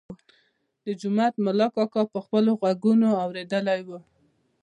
[0.85, 3.89] د جومات ملا کاکا په خپلو غوږونو اورېدلی و.